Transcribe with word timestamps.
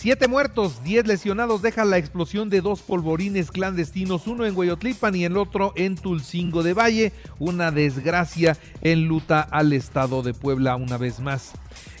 Siete 0.00 0.28
muertos, 0.28 0.82
diez 0.82 1.06
lesionados 1.06 1.60
deja 1.60 1.84
la 1.84 1.98
explosión 1.98 2.48
de 2.48 2.62
dos 2.62 2.80
polvorines 2.80 3.50
clandestinos, 3.50 4.26
uno 4.26 4.46
en 4.46 4.56
Hueyotlipan 4.56 5.14
y 5.14 5.24
el 5.26 5.36
otro 5.36 5.74
en 5.76 5.94
Tulcingo 5.94 6.62
de 6.62 6.72
Valle. 6.72 7.12
Una 7.38 7.70
desgracia 7.70 8.56
en 8.80 9.08
luta 9.08 9.42
al 9.42 9.74
estado 9.74 10.22
de 10.22 10.32
Puebla 10.32 10.76
una 10.76 10.96
vez 10.96 11.20
más. 11.20 11.52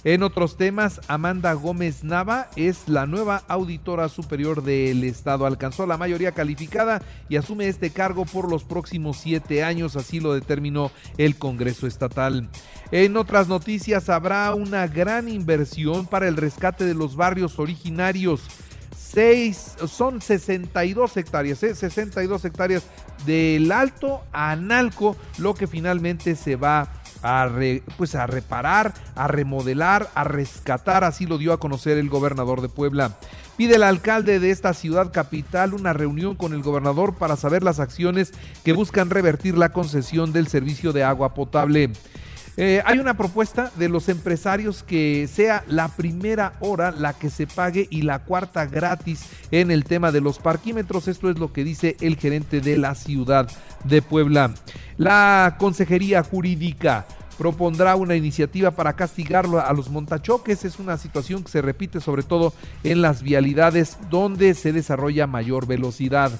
En 0.02 0.22
otros 0.22 0.56
temas, 0.56 1.02
Amanda 1.08 1.52
Gómez 1.52 2.02
Nava 2.02 2.48
es 2.56 2.88
la 2.88 3.06
nueva 3.06 3.42
auditora 3.48 4.08
superior 4.08 4.62
del 4.62 5.04
Estado. 5.04 5.44
Alcanzó 5.44 5.86
la 5.86 5.98
mayoría 5.98 6.32
calificada 6.32 7.02
y 7.28 7.36
asume 7.36 7.68
este 7.68 7.90
cargo 7.90 8.24
por 8.24 8.50
los 8.50 8.64
próximos 8.64 9.18
siete 9.18 9.62
años, 9.62 9.96
así 9.96 10.18
lo 10.18 10.32
determinó 10.32 10.90
el 11.18 11.36
Congreso 11.36 11.86
Estatal. 11.86 12.48
En 12.92 13.16
otras 13.18 13.46
noticias, 13.46 14.08
habrá 14.08 14.54
una 14.54 14.86
gran 14.86 15.28
inversión 15.28 16.06
para 16.06 16.28
el 16.28 16.36
rescate 16.38 16.86
de 16.86 16.94
los 16.94 17.14
barrios 17.14 17.58
originarios. 17.58 17.89
Seis, 18.96 19.74
son 19.88 20.20
62 20.20 21.16
hectáreas, 21.16 21.58
62 21.58 22.44
¿eh? 22.44 22.48
hectáreas 22.48 22.84
del 23.26 23.72
Alto 23.72 24.22
a 24.32 24.52
Analco, 24.52 25.16
lo 25.38 25.54
que 25.54 25.66
finalmente 25.66 26.36
se 26.36 26.54
va 26.54 26.88
a, 27.22 27.50
pues 27.96 28.14
a 28.14 28.26
reparar, 28.26 28.94
a 29.14 29.26
remodelar, 29.26 30.08
a 30.14 30.24
rescatar, 30.24 31.04
así 31.04 31.26
lo 31.26 31.38
dio 31.38 31.52
a 31.52 31.60
conocer 31.60 31.98
el 31.98 32.08
gobernador 32.08 32.60
de 32.60 32.68
Puebla. 32.68 33.16
Pide 33.56 33.76
el 33.76 33.82
alcalde 33.82 34.40
de 34.40 34.50
esta 34.50 34.72
ciudad 34.74 35.12
capital 35.12 35.74
una 35.74 35.92
reunión 35.92 36.34
con 36.34 36.54
el 36.54 36.62
gobernador 36.62 37.14
para 37.14 37.36
saber 37.36 37.62
las 37.62 37.80
acciones 37.80 38.32
que 38.64 38.72
buscan 38.72 39.10
revertir 39.10 39.58
la 39.58 39.72
concesión 39.72 40.32
del 40.32 40.48
servicio 40.48 40.92
de 40.92 41.04
agua 41.04 41.34
potable. 41.34 41.90
Eh, 42.62 42.82
hay 42.84 42.98
una 42.98 43.14
propuesta 43.14 43.72
de 43.76 43.88
los 43.88 44.10
empresarios 44.10 44.82
que 44.82 45.26
sea 45.32 45.64
la 45.66 45.88
primera 45.88 46.58
hora 46.60 46.90
la 46.90 47.14
que 47.14 47.30
se 47.30 47.46
pague 47.46 47.88
y 47.88 48.02
la 48.02 48.18
cuarta 48.18 48.66
gratis 48.66 49.30
en 49.50 49.70
el 49.70 49.84
tema 49.84 50.12
de 50.12 50.20
los 50.20 50.38
parquímetros. 50.38 51.08
Esto 51.08 51.30
es 51.30 51.38
lo 51.38 51.54
que 51.54 51.64
dice 51.64 51.96
el 52.02 52.18
gerente 52.18 52.60
de 52.60 52.76
la 52.76 52.94
ciudad 52.94 53.50
de 53.84 54.02
Puebla. 54.02 54.52
La 54.98 55.56
Consejería 55.58 56.22
Jurídica 56.22 57.06
propondrá 57.40 57.96
una 57.96 58.16
iniciativa 58.16 58.70
para 58.70 58.92
castigarlo 58.96 59.64
a 59.64 59.72
los 59.72 59.88
montachoques. 59.88 60.66
Es 60.66 60.78
una 60.78 60.98
situación 60.98 61.42
que 61.42 61.50
se 61.50 61.62
repite 61.62 61.98
sobre 62.02 62.22
todo 62.22 62.52
en 62.84 63.00
las 63.00 63.22
vialidades 63.22 63.96
donde 64.10 64.52
se 64.52 64.74
desarrolla 64.74 65.26
mayor 65.26 65.66
velocidad. 65.66 66.30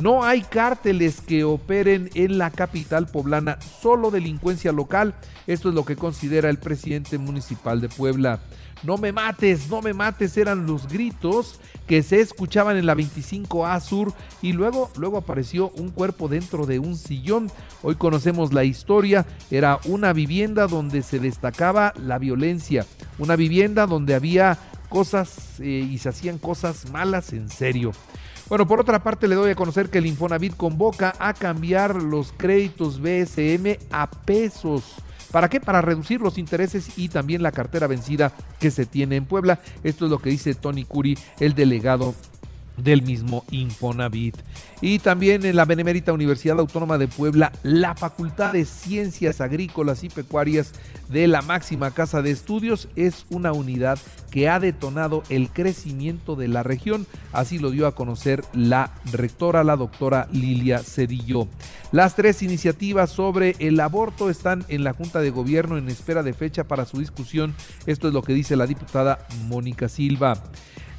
No 0.00 0.24
hay 0.24 0.42
cárteles 0.42 1.20
que 1.20 1.44
operen 1.44 2.10
en 2.14 2.36
la 2.38 2.50
capital 2.50 3.06
poblana, 3.06 3.60
solo 3.60 4.10
delincuencia 4.10 4.72
local. 4.72 5.14
Esto 5.46 5.68
es 5.68 5.74
lo 5.76 5.84
que 5.84 5.94
considera 5.94 6.50
el 6.50 6.58
presidente 6.58 7.16
municipal 7.16 7.80
de 7.80 7.88
Puebla. 7.88 8.40
No 8.82 8.96
me 8.96 9.12
mates, 9.12 9.68
no 9.68 9.82
me 9.82 9.92
mates, 9.92 10.38
eran 10.38 10.66
los 10.66 10.88
gritos 10.88 11.60
que 11.86 12.02
se 12.02 12.20
escuchaban 12.20 12.78
en 12.78 12.86
la 12.86 12.94
25A 12.94 13.78
Sur 13.80 14.14
y 14.40 14.52
luego, 14.52 14.90
luego 14.96 15.18
apareció 15.18 15.70
un 15.70 15.90
cuerpo 15.90 16.28
dentro 16.28 16.64
de 16.64 16.78
un 16.78 16.96
sillón. 16.96 17.50
Hoy 17.82 17.96
conocemos 17.96 18.54
la 18.54 18.64
historia, 18.64 19.26
era 19.50 19.80
una 19.84 20.14
vivienda 20.14 20.39
donde 20.48 21.02
se 21.02 21.18
destacaba 21.18 21.92
la 22.02 22.18
violencia, 22.18 22.86
una 23.18 23.36
vivienda 23.36 23.86
donde 23.86 24.14
había 24.14 24.56
cosas 24.88 25.60
eh, 25.60 25.86
y 25.90 25.98
se 25.98 26.08
hacían 26.08 26.38
cosas 26.38 26.90
malas 26.90 27.32
en 27.32 27.48
serio. 27.50 27.92
Bueno, 28.48 28.66
por 28.66 28.80
otra 28.80 29.02
parte 29.02 29.28
le 29.28 29.34
doy 29.34 29.50
a 29.50 29.54
conocer 29.54 29.90
que 29.90 29.98
el 29.98 30.06
Infonavit 30.06 30.56
convoca 30.56 31.14
a 31.18 31.34
cambiar 31.34 32.02
los 32.02 32.32
créditos 32.32 33.00
BSM 33.00 33.78
a 33.92 34.10
pesos. 34.10 34.96
¿Para 35.30 35.48
qué? 35.48 35.60
Para 35.60 35.82
reducir 35.82 36.20
los 36.20 36.38
intereses 36.38 36.98
y 36.98 37.08
también 37.08 37.42
la 37.42 37.52
cartera 37.52 37.86
vencida 37.86 38.32
que 38.58 38.72
se 38.72 38.86
tiene 38.86 39.16
en 39.16 39.26
Puebla. 39.26 39.60
Esto 39.84 40.06
es 40.06 40.10
lo 40.10 40.18
que 40.18 40.30
dice 40.30 40.54
Tony 40.54 40.84
Curi, 40.84 41.16
el 41.38 41.54
delegado 41.54 42.14
del 42.82 43.02
mismo 43.02 43.44
Infonavit. 43.50 44.36
Y 44.80 44.98
también 44.98 45.44
en 45.44 45.56
la 45.56 45.64
Benemérita 45.64 46.12
Universidad 46.12 46.58
Autónoma 46.58 46.98
de 46.98 47.08
Puebla, 47.08 47.52
la 47.62 47.94
Facultad 47.94 48.52
de 48.52 48.64
Ciencias 48.64 49.40
Agrícolas 49.40 50.04
y 50.04 50.08
Pecuarias 50.08 50.72
de 51.08 51.26
la 51.26 51.42
máxima 51.42 51.90
casa 51.90 52.22
de 52.22 52.30
estudios 52.30 52.88
es 52.96 53.26
una 53.30 53.52
unidad 53.52 53.98
que 54.30 54.48
ha 54.48 54.60
detonado 54.60 55.22
el 55.28 55.50
crecimiento 55.50 56.36
de 56.36 56.48
la 56.48 56.62
región. 56.62 57.06
Así 57.32 57.58
lo 57.58 57.70
dio 57.70 57.86
a 57.86 57.94
conocer 57.94 58.42
la 58.54 58.92
rectora, 59.12 59.64
la 59.64 59.76
doctora 59.76 60.28
Lilia 60.32 60.78
Cedillo. 60.78 61.48
Las 61.92 62.14
tres 62.14 62.42
iniciativas 62.42 63.10
sobre 63.10 63.56
el 63.58 63.80
aborto 63.80 64.30
están 64.30 64.64
en 64.68 64.84
la 64.84 64.92
Junta 64.92 65.20
de 65.20 65.30
Gobierno 65.30 65.76
en 65.76 65.88
espera 65.88 66.22
de 66.22 66.32
fecha 66.32 66.64
para 66.64 66.86
su 66.86 66.98
discusión. 66.98 67.54
Esto 67.86 68.08
es 68.08 68.14
lo 68.14 68.22
que 68.22 68.32
dice 68.32 68.56
la 68.56 68.66
diputada 68.66 69.26
Mónica 69.48 69.88
Silva. 69.88 70.42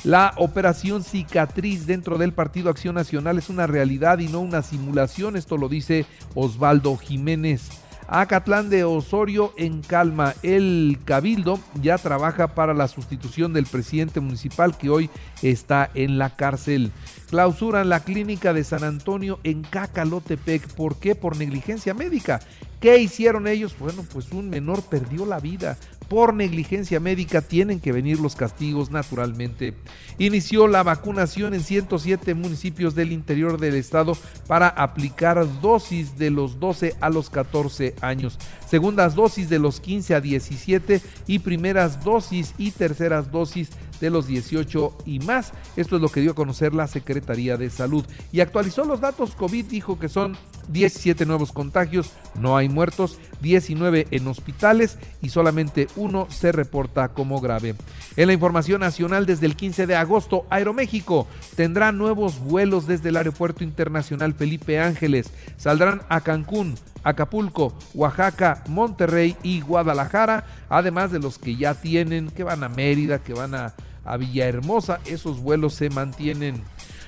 La 0.04 0.34
operación 0.38 1.04
cicatriz 1.04 1.86
dentro 1.86 2.18
del 2.18 2.34
Partido 2.34 2.72
Acción 2.72 2.96
Nacional 2.96 3.38
es 3.38 3.50
una 3.50 3.68
realidad 3.68 4.18
y 4.18 4.28
no 4.28 4.40
una 4.40 4.64
simulación, 4.64 5.36
esto 5.36 5.58
lo 5.58 5.70
dice 5.70 6.08
Osvaldo 6.34 6.98
Jiménez. 6.98 7.70
Acatlán 8.08 8.70
de 8.70 8.84
Osorio 8.84 9.54
en 9.58 9.82
calma. 9.82 10.34
El 10.44 11.00
Cabildo 11.06 11.60
ya 11.82 11.98
trabaja 11.98 12.56
para 12.56 12.74
la 12.74 12.90
sustitución 12.90 13.54
del 13.54 13.66
presidente 13.66 14.20
municipal 14.20 14.78
que 14.78 14.90
hoy 14.90 15.10
está 15.42 15.90
en 15.94 16.18
la 16.18 16.36
cárcel. 16.36 16.92
Clausuran 17.30 17.88
la 17.88 18.02
clínica 18.02 18.54
de 18.54 18.66
San 18.66 18.84
Antonio 18.84 19.40
en 19.44 19.62
Cacalotepec. 19.62 20.68
¿Por 20.74 20.98
qué? 20.98 21.16
Por 21.16 21.38
negligencia 21.38 21.94
médica. 21.94 22.42
¿Qué 22.82 22.98
hicieron 22.98 23.48
ellos? 23.48 23.76
Bueno, 23.78 24.04
pues 24.12 24.32
un 24.32 24.50
menor 24.50 24.82
perdió 24.82 25.26
la 25.26 25.40
vida 25.40 25.78
por 26.12 26.34
negligencia 26.34 27.00
médica 27.00 27.42
tienen 27.42 27.80
que 27.80 27.94
venir 27.94 28.20
los 28.20 28.36
castigos 28.36 28.92
naturalmente. 28.92 29.76
Inició 30.18 30.68
la 30.68 30.84
vacunación 30.84 31.54
en 31.54 31.62
107 31.62 32.34
municipios 32.34 32.96
del 32.96 33.14
interior 33.14 33.58
del 33.58 33.76
estado 33.76 34.18
para 34.46 34.68
aplicar 34.68 35.48
dosis 35.62 36.18
de 36.18 36.30
los 36.30 36.60
12 36.60 36.98
a 37.00 37.10
los 37.10 37.30
14 37.30 37.96
años, 38.02 38.38
segundas 38.68 39.16
dosis 39.16 39.48
de 39.48 39.60
los 39.60 39.80
15 39.80 40.16
a 40.16 40.20
17 40.20 41.02
y 41.28 41.40
primeras 41.40 42.04
dosis 42.04 42.56
y 42.58 42.72
terceras 42.72 43.32
dosis 43.32 43.70
de 44.02 44.10
los 44.10 44.28
18 44.28 44.98
y 45.06 45.20
más. 45.20 45.54
Esto 45.78 45.96
es 45.96 46.02
lo 46.02 46.10
que 46.10 46.20
dio 46.20 46.32
a 46.32 46.36
conocer 46.36 46.74
la 46.74 46.88
Secretaría 46.88 47.56
de 47.56 47.70
Salud. 47.70 48.04
Y 48.34 48.42
actualizó 48.42 48.84
los 48.84 49.00
datos 49.00 49.36
COVID, 49.36 49.66
dijo 49.66 49.98
que 49.98 50.10
son 50.10 50.36
17 50.70 51.26
nuevos 51.26 51.52
contagios, 51.52 52.12
no 52.40 52.58
hay 52.58 52.68
muertos, 52.68 53.18
19 53.42 54.08
en 54.12 54.28
hospitales 54.28 54.98
y 55.22 55.30
solamente 55.30 55.88
uno 55.96 56.28
se 56.30 56.52
reporta 56.52 57.10
como 57.10 57.40
grave. 57.40 57.76
En 58.16 58.28
la 58.28 58.34
información 58.34 58.82
nacional, 58.82 59.26
desde 59.26 59.46
el 59.46 59.56
15 59.56 59.88
de 59.88 59.96
agosto, 59.96 60.46
Aeroméxico 60.50 61.28
tendrá 61.56 61.92
nuevos 61.92 62.40
vuelos 62.40 62.88
desde 62.88 63.10
el 63.10 63.18
Aeropuerto 63.18 63.64
Internacional 63.64 64.34
Felipe 64.34 64.80
Ángeles. 64.80 65.32
Saldrán 65.58 66.02
a 66.10 66.22
Cancún, 66.22 66.76
Acapulco, 67.04 67.74
Oaxaca, 67.94 68.64
Monterrey 68.68 69.36
y 69.44 69.62
Guadalajara, 69.62 70.46
además 70.70 71.12
de 71.12 71.20
los 71.20 71.38
que 71.38 71.56
ya 71.56 71.74
tienen, 71.74 72.30
que 72.30 72.44
van 72.44 72.64
a 72.64 72.70
Mérida, 72.70 73.20
que 73.20 73.34
van 73.34 73.56
a, 73.56 73.74
a 74.06 74.18
Villahermosa, 74.18 75.00
esos 75.06 75.40
vuelos 75.40 75.74
se 75.74 75.90
mantienen. 75.90 76.62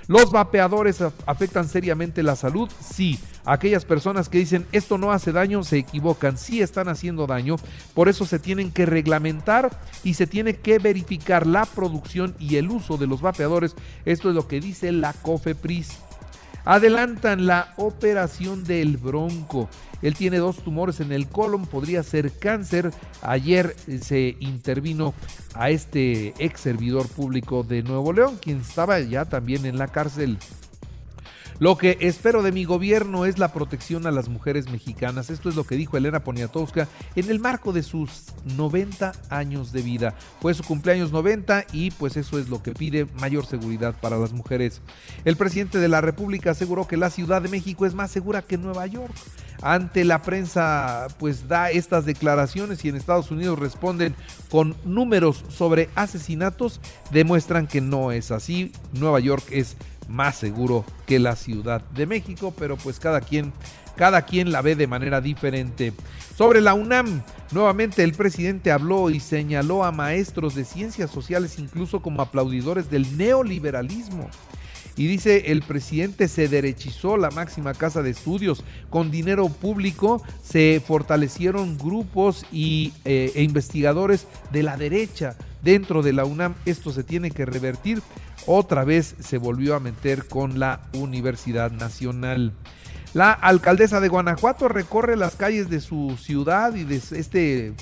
¿Los 0.08 0.32
vapeadores 0.32 1.02
afectan 1.26 1.68
seriamente 1.68 2.24
la 2.24 2.36
salud? 2.36 2.70
Sí. 2.82 3.20
Aquellas 3.46 3.84
personas 3.84 4.30
que 4.30 4.38
dicen 4.38 4.66
esto 4.72 4.98
no 4.98 5.12
hace 5.12 5.32
daño 5.32 5.64
se 5.64 5.78
equivocan, 5.78 6.38
sí 6.38 6.62
están 6.62 6.88
haciendo 6.88 7.28
daño, 7.28 7.58
por 7.94 8.08
eso 8.08 8.26
se 8.26 8.40
tienen 8.40 8.72
que 8.72 8.86
reglamentar 8.86 9.78
y 10.04 10.14
se 10.14 10.28
tiene 10.28 10.56
que 10.56 10.80
verificar 10.80 11.46
la 11.46 11.66
producción 11.66 12.36
y 12.40 12.56
el 12.56 12.70
uso 12.70 12.98
de 12.98 13.08
los 13.08 13.22
vapeadores. 13.22 13.76
Esto 14.06 14.30
es 14.30 14.36
lo 14.36 14.48
que 14.48 14.62
dice 14.62 14.94
la 14.94 15.12
COFEPRIS. 15.12 16.00
Adelantan 16.66 17.46
la 17.46 17.74
operación 17.78 18.64
del 18.64 18.98
Bronco. 18.98 19.70
Él 20.02 20.16
tiene 20.16 20.38
dos 20.38 20.58
tumores 20.58 21.00
en 21.00 21.12
el 21.12 21.28
colon, 21.28 21.66
podría 21.66 22.04
ser 22.04 22.32
cáncer. 22.32 22.92
Ayer 23.22 23.76
eh, 23.88 24.00
se 24.00 24.36
intervino 24.40 25.14
a 25.54 25.70
este 25.70 26.34
ex 26.40 26.62
servidor 26.62 27.08
público 27.08 27.64
de 27.64 27.84
Nuevo 27.84 28.14
León, 28.14 28.38
quien 28.42 28.62
estaba 28.62 29.00
ya 29.00 29.26
también 29.26 29.66
en 29.66 29.78
la 29.78 29.88
cárcel. 29.88 30.38
Lo 31.60 31.78
que 31.78 31.98
espero 32.02 32.44
de 32.44 32.52
mi 32.52 32.66
gobierno 32.66 33.26
es 33.26 33.38
la 33.38 33.54
protección 33.54 34.08
a 34.08 34.12
las 34.12 34.30
mujeres 34.30 34.70
mexicanas. 34.70 35.30
Esto 35.30 35.50
es 35.50 35.56
lo 35.56 35.64
que 35.64 35.76
dijo 35.76 35.98
Elena 35.98 36.24
Poniatowska 36.24 36.88
en 37.16 37.30
el 37.30 37.40
marco 37.40 37.74
de 37.74 37.84
sus 37.84 38.26
90 38.58 39.14
años 39.30 39.72
de 39.72 39.82
vida. 39.82 40.16
Fue 40.42 40.54
su 40.54 40.64
cumpleaños 40.64 41.12
90 41.12 41.66
y 41.72 41.92
pues 41.92 42.18
eso 42.18 42.40
es 42.40 42.50
lo 42.50 42.64
que 42.64 42.74
pide 42.74 43.06
mayor 43.20 43.46
seguridad 43.46 43.96
para 44.00 44.18
las 44.18 44.34
mujeres. 44.34 44.82
El 45.26 45.38
presidente 45.38 45.78
de 45.78 45.88
la 45.88 46.02
República 46.02 46.52
aseguró 46.52 46.88
que 46.88 46.98
la 46.98 47.10
Ciudad 47.10 47.42
de 47.42 47.50
México 47.50 47.86
es 47.86 47.94
más 47.94 48.12
segura 48.12 48.42
que 48.42 48.58
Nueva 48.58 48.88
York. 48.88 49.14
ante 49.62 50.04
la 50.04 50.22
prensa 50.22 51.08
pues 51.20 51.48
da 51.48 51.72
estas 51.72 52.06
declaraciones 52.06 52.84
y 52.84 52.90
en 52.90 52.98
Estados 52.98 53.32
Unidos 53.32 53.60
responden 53.60 54.14
con 54.50 54.76
números 54.84 55.46
sobre 55.48 55.90
asesinatos, 55.96 56.82
demuestran 57.12 57.68
que 57.68 57.80
no 57.80 58.12
es 58.12 58.32
así. 58.32 58.74
Nueva 58.92 59.22
York 59.22 59.46
es 59.52 59.78
más 60.08 60.36
seguro 60.38 60.86
que 61.06 61.20
la 61.20 61.36
Ciudad 61.36 61.82
de 61.92 62.06
México, 62.06 62.54
pero 62.58 62.78
pues 62.78 63.00
cada 63.00 63.22
quien 63.22 63.54
cada 63.96 64.24
quien 64.24 64.52
la 64.52 64.62
ve 64.62 64.76
de 64.76 64.88
manera 64.88 65.22
diferente. 65.22 65.94
Sobre 66.36 66.62
la 66.62 66.74
UNAM, 66.74 67.22
nuevamente 67.52 68.04
el 68.04 68.14
presidente 68.14 68.72
habló 68.72 69.10
y 69.10 69.20
señaló 69.20 69.84
a 69.84 69.92
maestros 69.92 70.56
de 70.56 70.66
ciencias 70.66 71.12
sociales 71.12 71.60
incluso 71.60 72.02
como 72.02 72.22
aplaudidores 72.22 72.90
del 72.90 73.18
neoliberalismo. 73.18 74.30
Y 74.96 75.08
dice, 75.08 75.52
el 75.52 75.64
presidente 75.64 76.28
se 76.28 76.48
derechizó 76.48 77.18
la 77.18 77.32
máxima 77.32 77.74
casa 77.74 78.04
de 78.04 78.12
estudios. 78.12 78.64
Con 78.92 79.10
dinero 79.10 79.50
público 79.50 80.22
se 80.44 80.84
fortalecieron 80.86 81.80
grupos 81.80 82.46
y, 82.52 82.94
eh, 83.04 83.32
e 83.34 83.42
investigadores 83.42 84.28
de 84.52 84.62
la 84.62 84.78
derecha 84.78 85.36
dentro 85.64 86.04
de 86.04 86.14
la 86.14 86.26
UNAM. 86.26 86.54
Esto 86.66 86.92
se 86.92 87.04
tiene 87.04 87.32
que 87.32 87.46
revertir. 87.46 88.02
Otra 88.46 88.84
vez 88.84 89.16
se 89.20 89.38
volvió 89.38 89.76
a 89.76 89.80
meter 89.80 90.28
con 90.28 90.60
la 90.60 90.82
Universidad 90.94 91.72
Nacional. 91.72 92.54
La 93.14 93.32
alcaldesa 93.32 94.00
de 94.00 94.10
Guanajuato 94.10 94.68
recorre 94.68 95.16
las 95.16 95.36
calles 95.36 95.70
de 95.70 95.82
su 95.82 96.18
ciudad 96.20 96.76
y 96.76 96.84
de 96.84 96.96
este 96.96 97.74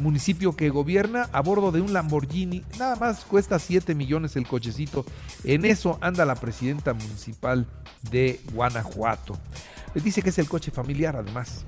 municipio 0.00 0.54
que 0.54 0.68
gobierna 0.68 1.28
a 1.32 1.40
bordo 1.40 1.72
de 1.72 1.80
un 1.80 1.92
Lamborghini. 1.92 2.62
Nada 2.78 2.96
más 2.96 3.24
cuesta 3.24 3.58
7 3.58 3.94
millones 3.94 4.36
el 4.36 4.46
cochecito. 4.46 5.04
En 5.44 5.64
eso 5.64 5.98
anda 6.00 6.24
la 6.24 6.34
presidenta 6.34 6.92
municipal 6.92 7.66
de 8.10 8.40
Guanajuato. 8.52 9.38
Dice 9.94 10.22
que 10.22 10.28
es 10.28 10.38
el 10.38 10.48
coche 10.48 10.70
familiar 10.70 11.16
además. 11.16 11.64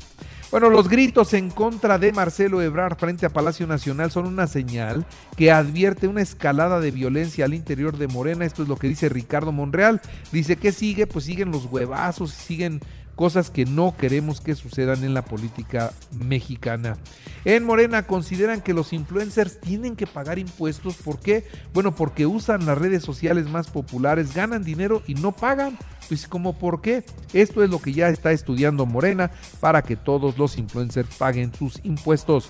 Bueno, 0.50 0.68
los 0.68 0.88
gritos 0.88 1.32
en 1.34 1.48
contra 1.48 1.96
de 1.96 2.12
Marcelo 2.12 2.60
Ebrard 2.60 2.98
frente 2.98 3.24
a 3.24 3.30
Palacio 3.30 3.68
Nacional 3.68 4.10
son 4.10 4.26
una 4.26 4.48
señal 4.48 5.06
que 5.36 5.52
advierte 5.52 6.08
una 6.08 6.22
escalada 6.22 6.80
de 6.80 6.90
violencia 6.90 7.44
al 7.44 7.54
interior 7.54 7.96
de 7.96 8.08
Morena. 8.08 8.44
Esto 8.44 8.64
es 8.64 8.68
lo 8.68 8.74
que 8.74 8.88
dice 8.88 9.08
Ricardo 9.08 9.52
Monreal. 9.52 10.00
Dice 10.32 10.56
que 10.56 10.72
sigue, 10.72 11.06
pues 11.06 11.26
siguen 11.26 11.52
los 11.52 11.66
huevazos, 11.66 12.32
siguen 12.32 12.80
cosas 13.20 13.50
que 13.50 13.66
no 13.66 13.94
queremos 13.98 14.40
que 14.40 14.54
sucedan 14.54 15.04
en 15.04 15.12
la 15.12 15.22
política 15.22 15.92
mexicana. 16.24 16.96
En 17.44 17.66
Morena 17.66 18.06
consideran 18.06 18.62
que 18.62 18.72
los 18.72 18.94
influencers 18.94 19.60
tienen 19.60 19.94
que 19.94 20.06
pagar 20.06 20.38
impuestos. 20.38 20.94
¿Por 20.94 21.20
qué? 21.20 21.44
Bueno, 21.74 21.94
porque 21.94 22.24
usan 22.24 22.64
las 22.64 22.78
redes 22.78 23.02
sociales 23.02 23.46
más 23.46 23.68
populares, 23.68 24.32
ganan 24.32 24.64
dinero 24.64 25.02
y 25.06 25.16
no 25.16 25.32
pagan. 25.32 25.76
Pues 26.08 26.26
como 26.26 26.58
por 26.58 26.80
qué? 26.80 27.04
Esto 27.34 27.62
es 27.62 27.68
lo 27.68 27.82
que 27.82 27.92
ya 27.92 28.08
está 28.08 28.32
estudiando 28.32 28.86
Morena 28.86 29.30
para 29.60 29.82
que 29.82 29.96
todos 29.96 30.38
los 30.38 30.56
influencers 30.56 31.14
paguen 31.16 31.52
sus 31.52 31.78
impuestos. 31.84 32.48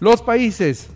Los 0.00 0.22
países 0.22 0.88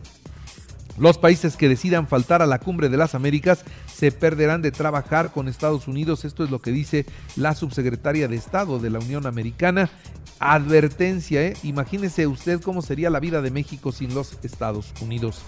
los 0.98 1.18
países 1.18 1.56
que 1.56 1.68
decidan 1.68 2.06
faltar 2.06 2.42
a 2.42 2.46
la 2.46 2.58
cumbre 2.58 2.88
de 2.88 2.96
las 2.96 3.14
Américas 3.14 3.64
se 3.92 4.12
perderán 4.12 4.62
de 4.62 4.72
trabajar 4.72 5.32
con 5.32 5.48
Estados 5.48 5.88
Unidos. 5.88 6.24
Esto 6.24 6.44
es 6.44 6.50
lo 6.50 6.60
que 6.60 6.70
dice 6.70 7.06
la 7.36 7.54
subsecretaria 7.54 8.28
de 8.28 8.36
Estado 8.36 8.78
de 8.78 8.90
la 8.90 8.98
Unión 8.98 9.26
Americana. 9.26 9.90
Advertencia, 10.38 11.42
¿eh? 11.42 11.54
imagínese 11.62 12.26
usted 12.26 12.60
cómo 12.60 12.82
sería 12.82 13.10
la 13.10 13.20
vida 13.20 13.40
de 13.42 13.50
México 13.50 13.92
sin 13.92 14.14
los 14.14 14.38
Estados 14.42 14.92
Unidos. 15.00 15.42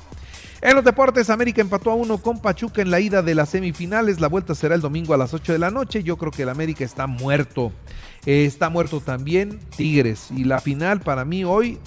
En 0.60 0.76
los 0.76 0.84
deportes, 0.84 1.28
América 1.28 1.60
empató 1.60 1.90
a 1.90 1.94
uno 1.94 2.18
con 2.18 2.40
Pachuca 2.40 2.80
en 2.80 2.90
la 2.90 3.00
ida 3.00 3.20
de 3.20 3.34
las 3.34 3.50
semifinales. 3.50 4.20
La 4.20 4.28
vuelta 4.28 4.54
será 4.54 4.74
el 4.74 4.80
domingo 4.80 5.12
a 5.12 5.18
las 5.18 5.34
8 5.34 5.52
de 5.52 5.58
la 5.58 5.70
noche. 5.70 6.02
Yo 6.02 6.16
creo 6.16 6.32
que 6.32 6.44
el 6.44 6.48
América 6.48 6.84
está 6.84 7.06
muerto. 7.06 7.70
Eh, 8.24 8.46
está 8.46 8.70
muerto 8.70 9.00
también 9.00 9.58
Tigres. 9.76 10.30
Y 10.30 10.44
la 10.44 10.60
final 10.60 11.00
para 11.00 11.26
mí 11.26 11.44
hoy 11.44 11.78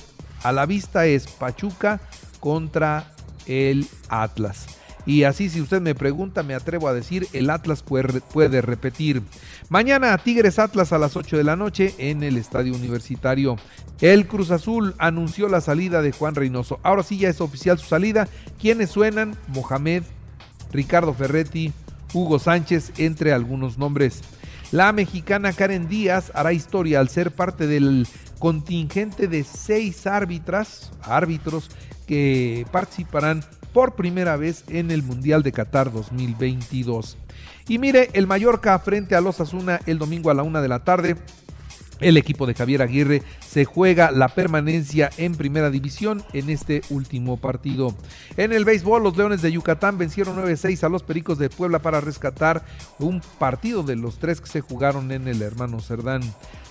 a 0.44 0.52
la 0.52 0.68
vista 0.68 1.08
es 1.08 1.28
Pachuca 1.28 2.00
contra 2.40 3.16
el 3.48 3.88
Atlas. 4.10 4.68
Y 5.08 5.24
así, 5.24 5.50
si 5.50 5.62
usted 5.62 5.82
me 5.82 5.96
pregunta, 5.96 6.44
me 6.44 6.54
atrevo 6.54 6.90
a 6.90 6.94
decir, 6.94 7.30
el 7.32 7.50
Atlas 7.50 7.82
puede, 7.82 8.62
repetir. 8.62 9.22
Mañana 9.70 10.18
Tigres 10.18 10.60
Atlas 10.60 10.92
a 10.92 10.98
las 10.98 11.16
8 11.16 11.38
de 11.38 11.46
la 11.46 11.56
noche 11.56 11.96
en 11.98 12.24
el 12.24 12.36
Estadio 12.36 12.76
Universitario. 12.76 13.56
El 14.02 14.28
Cruz 14.28 14.52
Azul 14.52 14.96
anunció 14.98 15.48
la 15.48 15.62
salida 15.62 16.02
de 16.02 16.12
Juan 16.12 16.36
Reynoso. 16.36 16.82
Ahora 16.84 17.04
sí 17.04 17.18
ya 17.18 17.30
es 17.30 17.40
oficial 17.40 17.80
su 17.80 17.88
salida. 17.88 18.28
¿Quiénes 18.60 18.90
suenan? 18.90 19.38
Mohamed, 19.48 20.04
Ricardo 20.74 21.14
Ferretti, 21.14 21.72
Hugo 22.14 22.38
Sánchez, 22.38 22.92
entre 22.98 23.32
algunos 23.32 23.78
nombres. 23.78 24.22
La 24.74 24.92
mexicana 24.92 25.54
Karen 25.54 25.88
Díaz 25.88 26.34
hará 26.36 26.52
historia 26.52 27.00
al 27.00 27.08
ser 27.08 27.32
parte 27.32 27.66
del 27.66 28.06
contingente 28.40 29.28
de 29.28 29.44
seis 29.44 30.08
árbitras, 30.08 30.92
árbitros 31.02 31.70
que 32.06 32.66
participarán 32.72 33.44
por 33.74 33.96
primera 33.96 34.38
vez 34.38 34.64
en 34.70 34.92
el 34.92 35.04
Mundial 35.04 35.44
de 35.44 35.52
Qatar 35.52 35.92
2022. 35.92 37.18
Y 37.68 37.80
mire, 37.80 38.10
el 38.14 38.28
Mallorca 38.28 38.80
frente 38.80 39.16
a 39.16 39.22
los 39.22 39.40
Asuna 39.42 39.80
el 39.86 40.00
domingo 40.00 40.32
a 40.32 40.34
la 40.34 40.44
una 40.44 40.62
de 40.62 40.68
la 40.68 40.84
tarde. 40.84 41.18
El 42.00 42.18
equipo 42.18 42.46
de 42.46 42.54
Javier 42.54 42.82
Aguirre 42.82 43.24
se 43.46 43.66
juega 43.66 44.12
la 44.12 44.30
permanencia 44.30 45.10
en 45.18 45.36
primera 45.36 45.70
división 45.70 46.24
en 46.34 46.50
este 46.50 46.82
último 46.90 47.38
partido. 47.38 47.96
En 48.36 48.54
el 48.54 48.66
béisbol, 48.66 49.04
los 49.04 49.18
Leones 49.18 49.42
de 49.42 49.52
Yucatán 49.52 49.98
vencieron 49.98 50.38
9-6 50.38 50.84
a 50.84 50.90
los 50.90 51.04
Pericos 51.04 51.38
de 51.40 51.50
Puebla 51.50 51.80
para 51.80 52.02
rescatar 52.02 52.64
un 53.00 53.22
partido 53.40 53.84
de 53.84 53.96
los 53.96 54.20
tres 54.20 54.42
que 54.42 54.48
se 54.48 54.62
jugaron 54.62 55.12
en 55.12 55.28
el 55.28 55.42
hermano 55.42 55.80
Cerdán. 55.80 56.22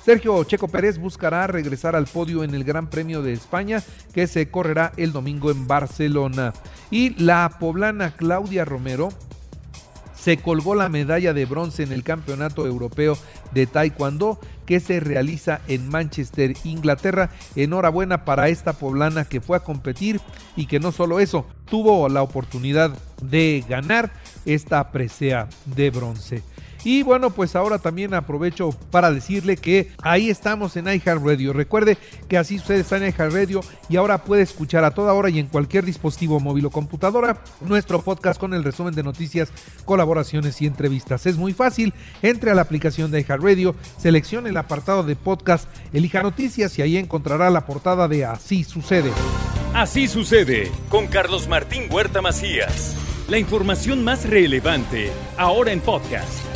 Sergio 0.04 0.44
Checo 0.44 0.68
Pérez 0.68 0.98
buscará 0.98 1.48
regresar 1.48 1.96
al 1.96 2.06
podio 2.06 2.44
en 2.44 2.54
el 2.54 2.62
Gran 2.62 2.88
Premio 2.88 3.22
de 3.22 3.32
España 3.32 3.82
que 4.14 4.28
se 4.28 4.48
correrá 4.48 4.92
el 4.96 5.10
domingo 5.10 5.50
en 5.50 5.66
Barcelona. 5.66 6.52
Y 6.92 7.20
la 7.20 7.56
poblana 7.58 8.14
Claudia 8.14 8.64
Romero 8.64 9.08
se 10.26 10.38
colgó 10.38 10.74
la 10.74 10.88
medalla 10.88 11.32
de 11.32 11.46
bronce 11.46 11.84
en 11.84 11.92
el 11.92 12.02
Campeonato 12.02 12.66
Europeo 12.66 13.16
de 13.54 13.68
Taekwondo 13.68 14.40
que 14.66 14.80
se 14.80 14.98
realiza 14.98 15.60
en 15.68 15.88
Manchester, 15.88 16.54
Inglaterra. 16.64 17.30
Enhorabuena 17.54 18.24
para 18.24 18.48
esta 18.48 18.72
poblana 18.72 19.24
que 19.24 19.40
fue 19.40 19.56
a 19.56 19.60
competir 19.60 20.20
y 20.56 20.66
que 20.66 20.80
no 20.80 20.90
solo 20.90 21.20
eso, 21.20 21.46
tuvo 21.70 22.08
la 22.08 22.24
oportunidad 22.24 22.90
de 23.22 23.64
ganar 23.68 24.10
esta 24.46 24.90
presea 24.90 25.48
de 25.64 25.90
bronce. 25.90 26.42
Y 26.86 27.02
bueno, 27.02 27.30
pues 27.30 27.56
ahora 27.56 27.80
también 27.80 28.14
aprovecho 28.14 28.70
para 28.92 29.10
decirle 29.10 29.56
que 29.56 29.90
ahí 30.00 30.30
estamos 30.30 30.76
en 30.76 30.86
iHeartRadio. 30.86 31.52
Recuerde 31.52 31.98
que 32.28 32.38
así 32.38 32.58
usted 32.58 32.76
está 32.76 32.96
en 32.96 33.12
iHeartRadio 33.12 33.60
y 33.88 33.96
ahora 33.96 34.22
puede 34.22 34.42
escuchar 34.42 34.84
a 34.84 34.92
toda 34.92 35.12
hora 35.12 35.28
y 35.28 35.40
en 35.40 35.48
cualquier 35.48 35.84
dispositivo 35.84 36.38
móvil 36.38 36.66
o 36.66 36.70
computadora 36.70 37.42
nuestro 37.60 38.02
podcast 38.02 38.38
con 38.38 38.54
el 38.54 38.62
resumen 38.62 38.94
de 38.94 39.02
noticias, 39.02 39.50
colaboraciones 39.84 40.62
y 40.62 40.66
entrevistas. 40.66 41.26
Es 41.26 41.36
muy 41.36 41.52
fácil, 41.52 41.92
entre 42.22 42.52
a 42.52 42.54
la 42.54 42.62
aplicación 42.62 43.10
de 43.10 43.20
iHeartRadio, 43.22 43.74
seleccione 43.98 44.50
el 44.50 44.56
apartado 44.56 45.02
de 45.02 45.16
podcast, 45.16 45.68
elija 45.92 46.22
noticias 46.22 46.78
y 46.78 46.82
ahí 46.82 46.98
encontrará 46.98 47.50
la 47.50 47.66
portada 47.66 48.06
de 48.06 48.24
Así 48.24 48.62
sucede. 48.62 49.10
Así 49.74 50.06
sucede 50.06 50.70
con 50.88 51.08
Carlos 51.08 51.48
Martín 51.48 51.88
Huerta 51.90 52.22
Macías. 52.22 52.94
La 53.28 53.38
información 53.38 54.04
más 54.04 54.24
relevante 54.24 55.10
ahora 55.36 55.72
en 55.72 55.80
podcast. 55.80 56.55